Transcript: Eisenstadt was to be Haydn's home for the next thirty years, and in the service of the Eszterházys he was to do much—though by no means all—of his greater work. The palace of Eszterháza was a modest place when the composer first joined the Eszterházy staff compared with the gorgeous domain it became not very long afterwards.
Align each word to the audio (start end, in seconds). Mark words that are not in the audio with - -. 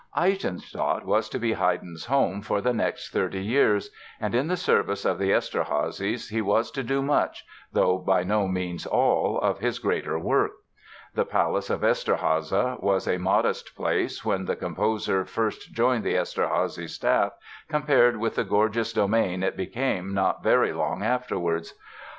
Eisenstadt 0.15 1.05
was 1.05 1.29
to 1.29 1.37
be 1.37 1.53
Haydn's 1.53 2.05
home 2.05 2.41
for 2.41 2.59
the 2.59 2.73
next 2.73 3.11
thirty 3.13 3.39
years, 3.43 3.91
and 4.19 4.33
in 4.33 4.47
the 4.47 4.57
service 4.57 5.05
of 5.05 5.19
the 5.19 5.29
Eszterházys 5.29 6.31
he 6.31 6.41
was 6.41 6.71
to 6.71 6.81
do 6.81 7.03
much—though 7.03 7.99
by 7.99 8.23
no 8.23 8.47
means 8.47 8.87
all—of 8.87 9.59
his 9.59 9.77
greater 9.77 10.17
work. 10.17 10.53
The 11.13 11.23
palace 11.23 11.69
of 11.69 11.81
Eszterháza 11.81 12.81
was 12.81 13.07
a 13.07 13.19
modest 13.19 13.75
place 13.75 14.25
when 14.25 14.45
the 14.45 14.55
composer 14.55 15.23
first 15.23 15.71
joined 15.71 16.03
the 16.03 16.15
Eszterházy 16.15 16.89
staff 16.89 17.33
compared 17.69 18.17
with 18.17 18.33
the 18.33 18.43
gorgeous 18.43 18.91
domain 18.93 19.43
it 19.43 19.55
became 19.55 20.15
not 20.15 20.41
very 20.41 20.73
long 20.73 21.03
afterwards. 21.03 21.75